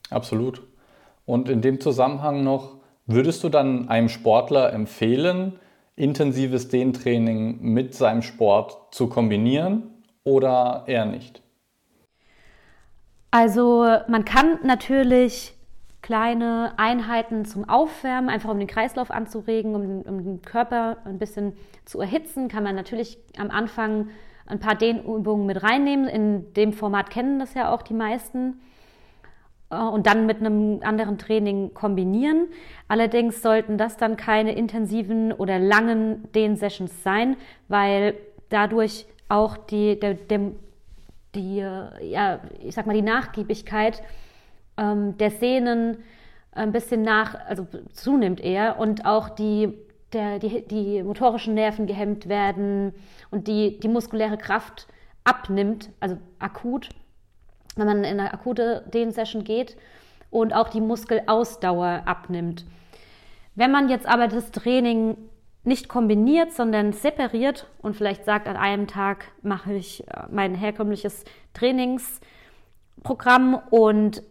Absolut. 0.09 0.63
Und 1.25 1.47
in 1.49 1.61
dem 1.61 1.79
Zusammenhang 1.79 2.43
noch, 2.43 2.81
Würdest 3.13 3.43
du 3.43 3.49
dann 3.49 3.89
einem 3.89 4.07
Sportler 4.07 4.71
empfehlen, 4.71 5.59
intensives 5.97 6.69
Dehntraining 6.69 7.59
mit 7.61 7.93
seinem 7.93 8.21
Sport 8.21 8.93
zu 8.95 9.07
kombinieren 9.07 9.83
oder 10.23 10.85
eher 10.87 11.05
nicht? 11.05 11.41
Also 13.31 13.87
man 14.07 14.25
kann 14.25 14.59
natürlich 14.63 15.55
kleine 16.01 16.73
Einheiten 16.77 17.45
zum 17.45 17.67
Aufwärmen, 17.69 18.29
einfach 18.29 18.49
um 18.49 18.59
den 18.59 18.67
Kreislauf 18.67 19.11
anzuregen, 19.11 19.75
um, 19.75 20.01
um, 20.01 20.23
den 20.23 20.41
Körper 20.41 20.97
ein 21.05 21.17
bisschen 21.19 21.53
zu 21.85 22.01
erhitzen, 22.01 22.49
kann 22.49 22.63
man 22.63 22.75
natürlich 22.75 23.17
am 23.37 23.51
Anfang 23.51 24.09
ein 24.47 24.59
paar 24.59 24.75
Dehnübungen 24.75 25.45
mit 25.45 25.63
reinnehmen. 25.63 26.07
In 26.07 26.53
dem 26.53 26.73
Format 26.73 27.09
kennen 27.09 27.39
das 27.39 27.53
ja 27.53 27.73
auch 27.73 27.83
die 27.83 27.93
meisten. 27.93 28.59
äh, 29.69 29.77
und 29.77 30.07
dann 30.07 30.25
mit 30.25 30.39
einem 30.39 30.81
anderen 30.83 31.17
Training 31.17 31.73
kombinieren. 31.73 32.47
Allerdings 32.87 33.41
sollten 33.41 33.77
das 33.77 33.97
dann 33.97 34.17
keine 34.17 34.53
intensiven 34.53 35.31
oder 35.31 35.59
langen 35.59 36.31
Dehn-Sessions 36.33 37.03
sein, 37.03 37.37
weil 37.69 38.15
dadurch 38.49 39.05
auch 39.29 39.55
die, 39.57 39.99
der, 39.99 40.15
der, 40.15 40.51
die, 41.35 41.57
ja, 41.57 42.39
ich 42.59 42.75
sag 42.75 42.85
mal, 42.85 42.93
die 42.93 43.01
Nachgiebigkeit 43.01 44.01
ähm, 44.77 45.17
der 45.17 45.31
Sehnen 45.31 45.97
ein 46.51 46.71
bisschen 46.71 47.01
nach, 47.01 47.35
also 47.47 47.65
zunimmt 47.93 48.41
eher 48.41 48.77
und 48.77 49.05
auch 49.05 49.29
die, 49.29 49.77
der, 50.13 50.39
die, 50.39 50.67
die 50.67 51.03
motorischen 51.03 51.53
Nerven 51.53 51.87
gehemmt 51.87 52.27
werden 52.27 52.93
und 53.29 53.47
die, 53.47 53.79
die 53.79 53.87
muskuläre 53.87 54.37
Kraft 54.37 54.87
abnimmt, 55.23 55.89
also 55.99 56.17
akut, 56.39 56.89
wenn 57.75 57.87
man 57.87 58.03
in 58.03 58.19
eine 58.19 58.33
akute 58.33 58.83
Dehn-Session 58.93 59.43
geht 59.43 59.77
und 60.29 60.53
auch 60.53 60.69
die 60.69 60.81
Muskelausdauer 60.81 62.03
abnimmt. 62.05 62.65
Wenn 63.55 63.71
man 63.71 63.89
jetzt 63.89 64.07
aber 64.07 64.27
das 64.27 64.51
Training 64.51 65.17
nicht 65.63 65.87
kombiniert, 65.87 66.53
sondern 66.53 66.91
separiert 66.91 67.67
und 67.81 67.95
vielleicht 67.95 68.25
sagt, 68.25 68.47
an 68.47 68.57
einem 68.57 68.87
Tag 68.87 69.25
mache 69.43 69.73
ich 69.73 70.07
äh, 70.07 70.23
mein 70.31 70.55
herkömmliches 70.55 71.23
Trainingsprogramm 71.53 73.61
und 73.69 74.19
äh, 74.19 74.21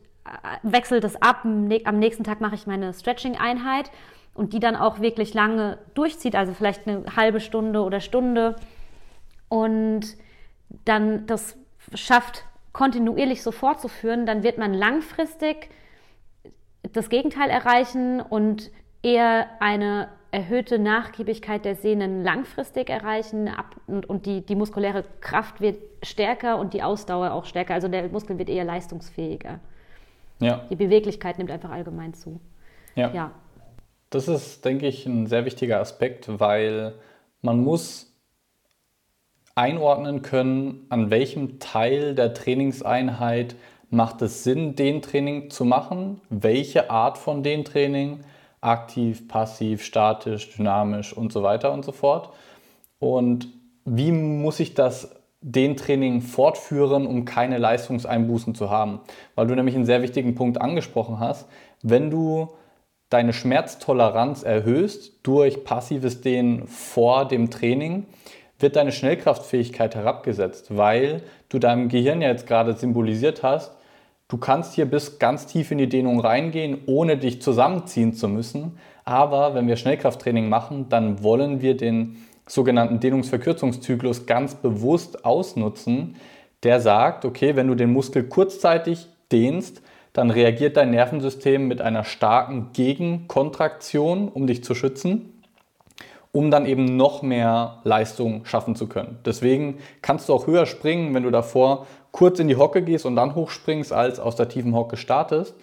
wechsle 0.62 1.00
das 1.00 1.20
ab, 1.22 1.44
am 1.44 1.98
nächsten 1.98 2.24
Tag 2.24 2.40
mache 2.40 2.56
ich 2.56 2.66
meine 2.66 2.92
Stretching-Einheit 2.92 3.92
und 4.34 4.52
die 4.52 4.60
dann 4.60 4.74
auch 4.74 5.00
wirklich 5.00 5.34
lange 5.34 5.78
durchzieht, 5.94 6.34
also 6.34 6.52
vielleicht 6.52 6.88
eine 6.88 7.04
halbe 7.16 7.40
Stunde 7.40 7.82
oder 7.82 8.00
Stunde. 8.00 8.56
Und 9.48 10.16
dann 10.84 11.26
das 11.26 11.56
schafft, 11.94 12.44
kontinuierlich 12.72 13.42
so 13.42 13.52
fortzuführen, 13.52 14.26
dann 14.26 14.42
wird 14.42 14.58
man 14.58 14.72
langfristig 14.72 15.70
das 16.82 17.08
Gegenteil 17.08 17.50
erreichen 17.50 18.20
und 18.20 18.70
eher 19.02 19.48
eine 19.60 20.08
erhöhte 20.32 20.78
Nachgiebigkeit 20.78 21.64
der 21.64 21.74
Sehnen 21.74 22.22
langfristig 22.22 22.88
erreichen 22.88 23.50
und, 23.86 24.08
und 24.08 24.26
die, 24.26 24.42
die 24.42 24.54
muskuläre 24.54 25.04
Kraft 25.20 25.60
wird 25.60 25.78
stärker 26.02 26.58
und 26.58 26.72
die 26.72 26.82
Ausdauer 26.82 27.32
auch 27.32 27.44
stärker. 27.44 27.74
Also 27.74 27.88
der 27.88 28.08
Muskel 28.08 28.38
wird 28.38 28.48
eher 28.48 28.64
leistungsfähiger. 28.64 29.58
Ja. 30.40 30.64
Die 30.70 30.76
Beweglichkeit 30.76 31.38
nimmt 31.38 31.50
einfach 31.50 31.70
allgemein 31.70 32.14
zu. 32.14 32.40
Ja. 32.94 33.12
ja. 33.12 33.30
Das 34.08 34.28
ist, 34.28 34.64
denke 34.64 34.86
ich, 34.86 35.06
ein 35.06 35.26
sehr 35.26 35.44
wichtiger 35.44 35.80
Aspekt, 35.80 36.40
weil 36.40 36.94
man 37.42 37.62
muss 37.62 38.12
einordnen 39.54 40.22
können, 40.22 40.86
an 40.88 41.10
welchem 41.10 41.58
Teil 41.58 42.14
der 42.14 42.34
Trainingseinheit 42.34 43.56
macht 43.90 44.22
es 44.22 44.44
Sinn, 44.44 44.76
den 44.76 45.02
Training 45.02 45.50
zu 45.50 45.64
machen, 45.64 46.20
welche 46.30 46.90
Art 46.90 47.18
von 47.18 47.42
den 47.42 47.64
Training, 47.64 48.20
aktiv, 48.60 49.28
passiv, 49.28 49.82
statisch, 49.82 50.54
dynamisch 50.54 51.12
und 51.12 51.32
so 51.32 51.42
weiter 51.42 51.72
und 51.72 51.84
so 51.84 51.92
fort. 51.92 52.30
Und 52.98 53.48
wie 53.84 54.12
muss 54.12 54.60
ich 54.60 54.74
das 54.74 55.16
den 55.40 55.76
Training 55.76 56.20
fortführen, 56.20 57.06
um 57.06 57.24
keine 57.24 57.58
Leistungseinbußen 57.58 58.54
zu 58.54 58.70
haben? 58.70 59.00
Weil 59.34 59.46
du 59.46 59.54
nämlich 59.54 59.74
einen 59.74 59.86
sehr 59.86 60.02
wichtigen 60.02 60.34
Punkt 60.34 60.60
angesprochen 60.60 61.18
hast. 61.18 61.48
Wenn 61.82 62.10
du 62.10 62.50
deine 63.08 63.32
Schmerztoleranz 63.32 64.42
erhöhst 64.42 65.18
durch 65.22 65.64
passives 65.64 66.20
Dehnen 66.20 66.66
vor 66.66 67.26
dem 67.26 67.50
Training, 67.50 68.06
wird 68.58 68.76
deine 68.76 68.92
Schnellkraftfähigkeit 68.92 69.94
herabgesetzt, 69.94 70.76
weil 70.76 71.22
du 71.48 71.58
deinem 71.58 71.88
Gehirn 71.88 72.20
ja 72.20 72.28
jetzt 72.28 72.46
gerade 72.46 72.74
symbolisiert 72.74 73.42
hast, 73.42 73.72
du 74.30 74.38
kannst 74.38 74.74
hier 74.74 74.86
bis 74.86 75.18
ganz 75.18 75.46
tief 75.46 75.70
in 75.70 75.78
die 75.78 75.88
Dehnung 75.88 76.20
reingehen, 76.20 76.78
ohne 76.86 77.18
dich 77.18 77.42
zusammenziehen 77.42 78.14
zu 78.14 78.28
müssen. 78.28 78.78
Aber 79.04 79.54
wenn 79.54 79.66
wir 79.66 79.76
Schnellkrafttraining 79.76 80.48
machen, 80.48 80.88
dann 80.88 81.22
wollen 81.22 81.60
wir 81.60 81.76
den 81.76 82.24
sogenannten 82.46 83.00
Dehnungsverkürzungszyklus 83.00 84.26
ganz 84.26 84.54
bewusst 84.54 85.24
ausnutzen, 85.24 86.16
der 86.62 86.80
sagt, 86.80 87.24
okay, 87.24 87.56
wenn 87.56 87.68
du 87.68 87.74
den 87.74 87.92
Muskel 87.92 88.24
kurzzeitig 88.24 89.08
dehnst, 89.32 89.82
dann 90.12 90.30
reagiert 90.30 90.76
dein 90.76 90.90
Nervensystem 90.90 91.68
mit 91.68 91.80
einer 91.80 92.04
starken 92.04 92.70
Gegenkontraktion, 92.72 94.28
um 94.28 94.46
dich 94.46 94.64
zu 94.64 94.74
schützen 94.74 95.40
um 96.32 96.50
dann 96.50 96.66
eben 96.66 96.96
noch 96.96 97.22
mehr 97.22 97.80
Leistung 97.84 98.44
schaffen 98.44 98.76
zu 98.76 98.86
können. 98.86 99.18
Deswegen 99.24 99.78
kannst 100.00 100.28
du 100.28 100.34
auch 100.34 100.46
höher 100.46 100.66
springen, 100.66 101.12
wenn 101.14 101.24
du 101.24 101.30
davor 101.30 101.86
kurz 102.12 102.38
in 102.38 102.48
die 102.48 102.56
Hocke 102.56 102.82
gehst 102.82 103.06
und 103.06 103.16
dann 103.16 103.34
hochspringst, 103.34 103.92
als 103.92 104.18
aus 104.20 104.36
der 104.36 104.48
tiefen 104.48 104.74
Hocke 104.74 104.96
startest. 104.96 105.54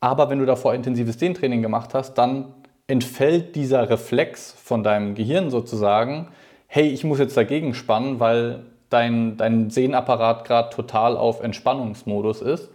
Aber 0.00 0.30
wenn 0.30 0.38
du 0.38 0.46
davor 0.46 0.74
intensives 0.74 1.16
Dehntraining 1.16 1.62
gemacht 1.62 1.94
hast, 1.94 2.14
dann 2.14 2.52
entfällt 2.86 3.56
dieser 3.56 3.88
Reflex 3.88 4.52
von 4.52 4.84
deinem 4.84 5.14
Gehirn 5.14 5.50
sozusagen, 5.50 6.28
hey, 6.66 6.88
ich 6.88 7.04
muss 7.04 7.18
jetzt 7.18 7.36
dagegen 7.36 7.74
spannen, 7.74 8.20
weil 8.20 8.64
dein, 8.90 9.36
dein 9.36 9.70
Sehnapparat 9.70 10.44
gerade 10.44 10.70
total 10.70 11.16
auf 11.16 11.40
Entspannungsmodus 11.40 12.42
ist. 12.42 12.68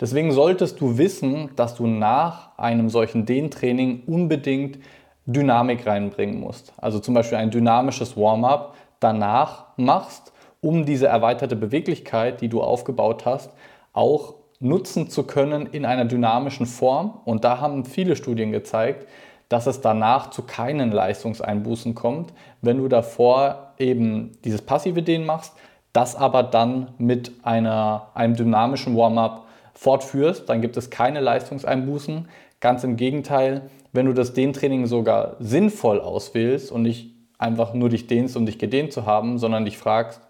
Deswegen 0.00 0.32
solltest 0.32 0.80
du 0.80 0.98
wissen, 0.98 1.50
dass 1.56 1.74
du 1.74 1.86
nach 1.86 2.58
einem 2.58 2.90
solchen 2.90 3.24
Dehntraining 3.24 4.02
unbedingt 4.06 4.78
Dynamik 5.26 5.86
reinbringen 5.86 6.40
musst. 6.40 6.72
Also 6.76 7.00
zum 7.00 7.14
Beispiel 7.14 7.38
ein 7.38 7.50
dynamisches 7.50 8.16
Warm-up 8.16 8.74
danach 9.00 9.66
machst, 9.76 10.32
um 10.60 10.84
diese 10.86 11.06
erweiterte 11.06 11.56
Beweglichkeit, 11.56 12.40
die 12.40 12.48
du 12.48 12.62
aufgebaut 12.62 13.24
hast, 13.26 13.50
auch 13.92 14.34
nutzen 14.58 15.10
zu 15.10 15.24
können 15.24 15.66
in 15.66 15.84
einer 15.84 16.04
dynamischen 16.04 16.66
Form. 16.66 17.20
Und 17.24 17.44
da 17.44 17.60
haben 17.60 17.84
viele 17.84 18.16
Studien 18.16 18.52
gezeigt, 18.52 19.06
dass 19.48 19.66
es 19.66 19.80
danach 19.80 20.30
zu 20.30 20.42
keinen 20.42 20.90
Leistungseinbußen 20.90 21.94
kommt, 21.94 22.32
wenn 22.62 22.78
du 22.78 22.88
davor 22.88 23.74
eben 23.78 24.32
dieses 24.44 24.62
passive 24.62 25.02
Dehnen 25.02 25.26
machst, 25.26 25.52
das 25.92 26.16
aber 26.16 26.42
dann 26.42 26.94
mit 26.98 27.32
einer, 27.42 28.08
einem 28.14 28.34
dynamischen 28.34 28.96
Warm-up 28.96 29.46
fortführst, 29.74 30.48
dann 30.48 30.62
gibt 30.62 30.76
es 30.76 30.90
keine 30.90 31.20
Leistungseinbußen. 31.20 32.28
Ganz 32.60 32.82
im 32.82 32.96
Gegenteil, 32.96 33.70
wenn 33.92 34.06
du 34.06 34.12
das 34.12 34.32
Dehntraining 34.32 34.86
sogar 34.86 35.36
sinnvoll 35.38 36.00
auswählst 36.00 36.72
und 36.72 36.82
nicht 36.82 37.14
einfach 37.38 37.74
nur 37.74 37.88
dich 37.88 38.06
dehnst, 38.06 38.36
um 38.36 38.46
dich 38.46 38.58
gedehnt 38.58 38.92
zu 38.92 39.06
haben, 39.06 39.38
sondern 39.38 39.64
dich 39.64 39.78
fragst, 39.78 40.20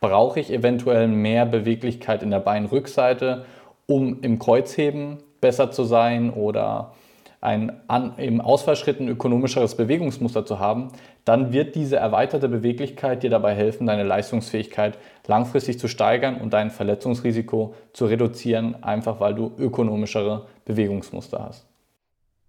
brauche 0.00 0.40
ich 0.40 0.52
eventuell 0.52 1.08
mehr 1.08 1.46
Beweglichkeit 1.46 2.22
in 2.22 2.30
der 2.30 2.40
Beinrückseite, 2.40 3.44
um 3.86 4.20
im 4.22 4.38
Kreuzheben 4.38 5.18
besser 5.40 5.70
zu 5.70 5.84
sein 5.84 6.30
oder 6.30 6.92
ein 7.40 7.80
an, 7.86 8.14
im 8.16 8.40
Ausfallschritt 8.40 9.00
ein 9.00 9.08
ökonomischeres 9.08 9.76
Bewegungsmuster 9.76 10.44
zu 10.44 10.58
haben, 10.58 10.88
dann 11.24 11.52
wird 11.52 11.76
diese 11.76 11.96
erweiterte 11.96 12.48
Beweglichkeit 12.48 13.22
dir 13.22 13.30
dabei 13.30 13.54
helfen, 13.54 13.86
deine 13.86 14.02
Leistungsfähigkeit 14.02 14.98
langfristig 15.26 15.78
zu 15.78 15.86
steigern 15.86 16.40
und 16.40 16.52
dein 16.52 16.70
Verletzungsrisiko 16.70 17.74
zu 17.92 18.06
reduzieren, 18.06 18.82
einfach 18.82 19.20
weil 19.20 19.34
du 19.34 19.52
ökonomischere 19.56 20.46
Bewegungsmuster 20.64 21.44
hast. 21.44 21.67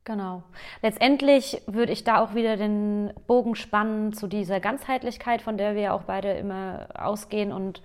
Genau. 0.10 0.42
Letztendlich 0.82 1.62
würde 1.68 1.92
ich 1.92 2.04
da 2.04 2.20
auch 2.20 2.34
wieder 2.34 2.58
den 2.58 3.14
Bogen 3.28 3.54
spannen 3.54 4.12
zu 4.12 4.26
dieser 4.26 4.60
Ganzheitlichkeit, 4.60 5.44
von 5.44 5.56
der 5.56 5.76
wir 5.76 5.82
ja 5.84 5.94
auch 5.94 6.02
beide 6.02 6.32
immer 6.32 6.88
ausgehen 6.96 7.52
und 7.52 7.84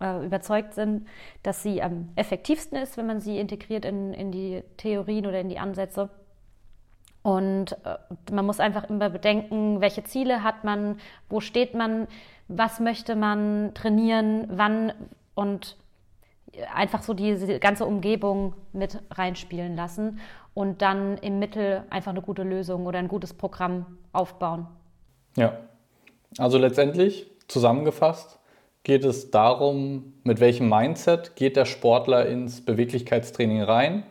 äh, 0.00 0.26
überzeugt 0.26 0.74
sind, 0.74 1.06
dass 1.44 1.62
sie 1.62 1.80
am 1.80 2.08
effektivsten 2.16 2.76
ist, 2.76 2.96
wenn 2.96 3.06
man 3.06 3.20
sie 3.20 3.38
integriert 3.38 3.84
in, 3.84 4.12
in 4.14 4.32
die 4.32 4.64
Theorien 4.78 5.26
oder 5.26 5.38
in 5.38 5.48
die 5.48 5.60
Ansätze. 5.60 6.10
Und 7.22 7.76
äh, 7.84 8.32
man 8.32 8.46
muss 8.46 8.58
einfach 8.58 8.90
immer 8.90 9.08
bedenken, 9.08 9.80
welche 9.80 10.02
Ziele 10.02 10.42
hat 10.42 10.64
man, 10.64 10.96
wo 11.28 11.38
steht 11.38 11.72
man, 11.72 12.08
was 12.48 12.80
möchte 12.80 13.14
man 13.14 13.70
trainieren, 13.74 14.48
wann 14.50 14.92
und 15.36 15.76
einfach 16.72 17.02
so 17.02 17.14
diese 17.14 17.58
ganze 17.58 17.84
Umgebung 17.84 18.54
mit 18.72 19.00
reinspielen 19.10 19.76
lassen 19.76 20.20
und 20.54 20.82
dann 20.82 21.18
im 21.18 21.38
Mittel 21.38 21.84
einfach 21.90 22.12
eine 22.12 22.22
gute 22.22 22.42
Lösung 22.42 22.86
oder 22.86 22.98
ein 22.98 23.08
gutes 23.08 23.34
Programm 23.34 23.98
aufbauen. 24.12 24.66
Ja, 25.36 25.58
also 26.38 26.58
letztendlich 26.58 27.26
zusammengefasst 27.48 28.38
geht 28.84 29.04
es 29.04 29.30
darum, 29.30 30.14
mit 30.22 30.40
welchem 30.40 30.68
Mindset 30.68 31.36
geht 31.36 31.56
der 31.56 31.64
Sportler 31.64 32.26
ins 32.26 32.60
Beweglichkeitstraining 32.60 33.62
rein? 33.62 34.04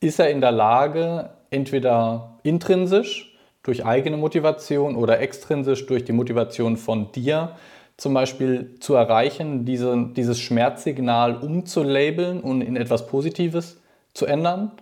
Ist 0.00 0.20
er 0.20 0.30
in 0.30 0.40
der 0.40 0.52
Lage, 0.52 1.30
entweder 1.50 2.38
intrinsisch 2.42 3.36
durch 3.62 3.84
eigene 3.84 4.16
Motivation 4.16 4.94
oder 4.94 5.20
extrinsisch 5.20 5.86
durch 5.86 6.04
die 6.04 6.12
Motivation 6.12 6.76
von 6.76 7.10
dir, 7.12 7.56
zum 7.96 8.14
Beispiel 8.14 8.74
zu 8.80 8.94
erreichen, 8.94 9.64
diese, 9.64 10.10
dieses 10.16 10.40
Schmerzsignal 10.40 11.36
umzulabeln 11.36 12.40
und 12.40 12.60
in 12.60 12.76
etwas 12.76 13.06
Positives 13.06 13.80
zu 14.14 14.26
ändern? 14.26 14.72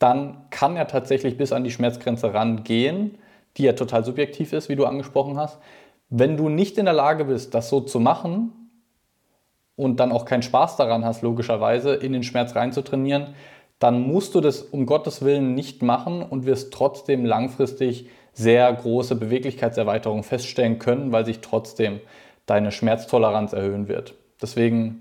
dann 0.00 0.38
kann 0.48 0.76
er 0.76 0.88
tatsächlich 0.88 1.36
bis 1.36 1.52
an 1.52 1.62
die 1.62 1.70
Schmerzgrenze 1.70 2.34
rangehen, 2.34 3.18
die 3.56 3.64
ja 3.64 3.74
total 3.74 4.02
subjektiv 4.02 4.52
ist, 4.52 4.68
wie 4.68 4.74
du 4.74 4.86
angesprochen 4.86 5.36
hast. 5.36 5.58
Wenn 6.08 6.36
du 6.36 6.48
nicht 6.48 6.78
in 6.78 6.86
der 6.86 6.94
Lage 6.94 7.26
bist, 7.26 7.54
das 7.54 7.68
so 7.68 7.80
zu 7.80 8.00
machen 8.00 8.70
und 9.76 10.00
dann 10.00 10.10
auch 10.10 10.24
keinen 10.24 10.42
Spaß 10.42 10.76
daran 10.76 11.04
hast, 11.04 11.20
logischerweise 11.22 11.94
in 11.94 12.14
den 12.14 12.22
Schmerz 12.22 12.56
reinzutrainieren, 12.56 13.34
dann 13.78 14.00
musst 14.00 14.34
du 14.34 14.40
das 14.40 14.62
um 14.62 14.86
Gottes 14.86 15.22
Willen 15.22 15.54
nicht 15.54 15.82
machen 15.82 16.22
und 16.22 16.46
wirst 16.46 16.72
trotzdem 16.72 17.26
langfristig 17.26 18.08
sehr 18.32 18.72
große 18.72 19.16
Beweglichkeitserweiterungen 19.16 20.24
feststellen 20.24 20.78
können, 20.78 21.12
weil 21.12 21.26
sich 21.26 21.40
trotzdem 21.40 22.00
deine 22.50 22.72
Schmerztoleranz 22.72 23.52
erhöhen 23.52 23.86
wird. 23.86 24.14
Deswegen 24.42 24.98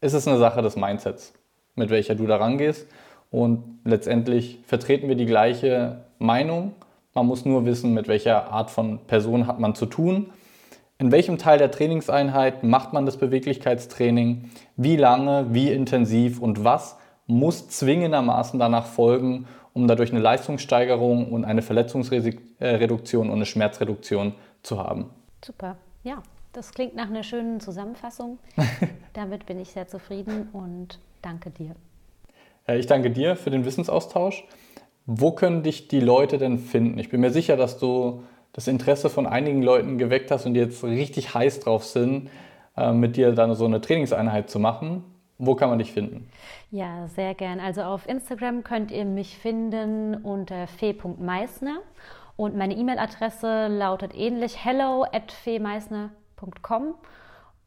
ist 0.00 0.14
es 0.14 0.26
eine 0.26 0.38
Sache 0.38 0.62
des 0.62 0.74
Mindsets, 0.74 1.34
mit 1.74 1.90
welcher 1.90 2.14
du 2.14 2.26
da 2.26 2.36
rangehst. 2.36 2.86
Und 3.30 3.80
letztendlich 3.84 4.58
vertreten 4.66 5.06
wir 5.08 5.14
die 5.14 5.26
gleiche 5.26 6.04
Meinung. 6.18 6.72
Man 7.12 7.26
muss 7.26 7.44
nur 7.44 7.66
wissen, 7.66 7.92
mit 7.92 8.08
welcher 8.08 8.50
Art 8.50 8.70
von 8.70 9.00
Person 9.06 9.46
hat 9.46 9.60
man 9.60 9.74
zu 9.74 9.84
tun. 9.84 10.30
In 10.96 11.12
welchem 11.12 11.36
Teil 11.36 11.58
der 11.58 11.70
Trainingseinheit 11.70 12.64
macht 12.64 12.94
man 12.94 13.04
das 13.04 13.18
Beweglichkeitstraining? 13.18 14.50
Wie 14.76 14.96
lange, 14.96 15.48
wie 15.50 15.70
intensiv 15.70 16.40
und 16.40 16.64
was 16.64 16.96
muss 17.26 17.68
zwingendermaßen 17.68 18.58
danach 18.58 18.86
folgen, 18.86 19.46
um 19.74 19.86
dadurch 19.86 20.10
eine 20.10 20.20
Leistungssteigerung 20.20 21.30
und 21.30 21.44
eine 21.44 21.60
Verletzungsreduktion 21.60 23.28
und 23.28 23.36
eine 23.36 23.46
Schmerzreduktion 23.46 24.32
zu 24.62 24.78
haben. 24.78 25.10
Super, 25.44 25.76
ja, 26.02 26.22
das 26.58 26.72
klingt 26.72 26.96
nach 26.96 27.08
einer 27.08 27.22
schönen 27.22 27.60
Zusammenfassung. 27.60 28.38
Damit 29.12 29.46
bin 29.46 29.60
ich 29.60 29.70
sehr 29.70 29.86
zufrieden 29.86 30.48
und 30.52 30.98
danke 31.22 31.50
dir. 31.50 31.76
Ich 32.66 32.86
danke 32.86 33.10
dir 33.12 33.36
für 33.36 33.50
den 33.50 33.64
Wissensaustausch. 33.64 34.44
Wo 35.06 35.30
können 35.30 35.62
dich 35.62 35.86
die 35.86 36.00
Leute 36.00 36.36
denn 36.36 36.58
finden? 36.58 36.98
Ich 36.98 37.10
bin 37.10 37.20
mir 37.20 37.30
sicher, 37.30 37.56
dass 37.56 37.78
du 37.78 38.24
das 38.52 38.66
Interesse 38.66 39.08
von 39.08 39.26
einigen 39.26 39.62
Leuten 39.62 39.98
geweckt 39.98 40.32
hast 40.32 40.46
und 40.46 40.54
die 40.54 40.60
jetzt 40.60 40.82
richtig 40.82 41.32
heiß 41.32 41.60
drauf 41.60 41.84
sind, 41.84 42.28
äh, 42.76 42.92
mit 42.92 43.16
dir 43.16 43.32
dann 43.32 43.54
so 43.54 43.64
eine 43.64 43.80
Trainingseinheit 43.80 44.50
zu 44.50 44.58
machen. 44.58 45.04
Wo 45.38 45.54
kann 45.54 45.70
man 45.70 45.78
dich 45.78 45.92
finden? 45.92 46.28
Ja, 46.72 47.06
sehr 47.06 47.34
gern. 47.34 47.60
Also 47.60 47.82
auf 47.82 48.08
Instagram 48.08 48.64
könnt 48.64 48.90
ihr 48.90 49.04
mich 49.04 49.38
finden 49.38 50.16
unter 50.16 50.66
fe.meisner 50.66 51.78
und 52.36 52.56
meine 52.56 52.74
E-Mail-Adresse 52.74 53.68
lautet 53.68 54.12
ähnlich 54.16 54.64
hello 54.64 55.04
at 55.04 55.32
femeisner.com 56.38 56.94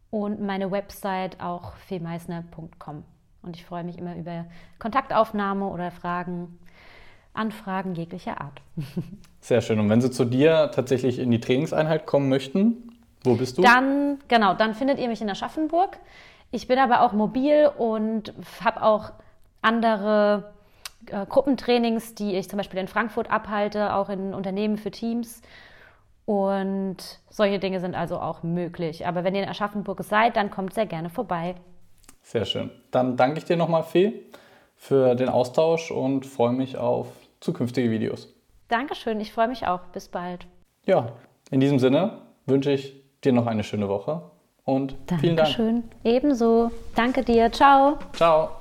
und 0.09 0.41
meine 0.41 0.71
Website 0.71 1.39
auch 1.41 1.73
femeisner.com. 1.87 3.03
Und 3.43 3.55
ich 3.55 3.65
freue 3.65 3.83
mich 3.83 3.97
immer 3.97 4.15
über 4.15 4.45
Kontaktaufnahme 4.79 5.67
oder 5.67 5.91
Fragen, 5.91 6.59
Anfragen 7.33 7.95
jeglicher 7.95 8.39
Art. 8.41 8.61
Sehr 9.39 9.61
schön. 9.61 9.79
Und 9.79 9.89
wenn 9.89 10.01
Sie 10.01 10.11
zu 10.11 10.25
dir 10.25 10.71
tatsächlich 10.73 11.17
in 11.17 11.31
die 11.31 11.39
Trainingseinheit 11.39 12.05
kommen 12.05 12.29
möchten, 12.29 12.99
wo 13.23 13.35
bist 13.35 13.57
du? 13.57 13.61
Dann, 13.61 14.19
genau, 14.27 14.53
dann 14.53 14.73
findet 14.73 14.99
ihr 14.99 15.07
mich 15.07 15.21
in 15.21 15.29
Aschaffenburg. 15.29 15.97
Ich 16.51 16.67
bin 16.67 16.77
aber 16.77 17.01
auch 17.01 17.13
mobil 17.13 17.71
und 17.77 18.33
habe 18.63 18.83
auch 18.83 19.11
andere 19.61 20.53
äh, 21.05 21.25
Gruppentrainings, 21.25 22.13
die 22.15 22.35
ich 22.35 22.49
zum 22.49 22.57
Beispiel 22.57 22.79
in 22.79 22.87
Frankfurt 22.87 23.31
abhalte, 23.31 23.95
auch 23.95 24.09
in 24.09 24.33
Unternehmen 24.33 24.77
für 24.77 24.91
Teams. 24.91 25.41
Und 26.25 26.97
solche 27.29 27.59
Dinge 27.59 27.79
sind 27.79 27.95
also 27.95 28.19
auch 28.19 28.43
möglich. 28.43 29.05
Aber 29.07 29.23
wenn 29.23 29.35
ihr 29.35 29.43
in 29.43 29.49
Aschaffenburg 29.49 30.03
seid, 30.03 30.35
dann 30.35 30.51
kommt 30.51 30.73
sehr 30.73 30.85
gerne 30.85 31.09
vorbei. 31.09 31.55
Sehr 32.21 32.45
schön. 32.45 32.71
Dann 32.91 33.17
danke 33.17 33.39
ich 33.39 33.45
dir 33.45 33.57
nochmal, 33.57 33.83
Fee, 33.83 34.21
für 34.75 35.15
den 35.15 35.29
Austausch 35.29 35.91
und 35.91 36.25
freue 36.25 36.53
mich 36.53 36.77
auf 36.77 37.07
zukünftige 37.39 37.91
Videos. 37.91 38.33
Dankeschön, 38.67 39.19
ich 39.19 39.33
freue 39.33 39.47
mich 39.47 39.67
auch. 39.67 39.81
Bis 39.91 40.07
bald. 40.07 40.47
Ja, 40.85 41.11
in 41.49 41.59
diesem 41.59 41.79
Sinne 41.79 42.19
wünsche 42.45 42.71
ich 42.71 42.95
dir 43.23 43.33
noch 43.33 43.47
eine 43.47 43.63
schöne 43.63 43.89
Woche 43.89 44.21
und 44.63 44.91
Dankeschön. 45.07 45.19
vielen 45.19 45.35
Dank. 45.35 45.47
Dankeschön. 45.49 45.83
Ebenso. 46.03 46.71
Danke 46.95 47.23
dir. 47.23 47.51
Ciao. 47.51 47.97
Ciao. 48.13 48.60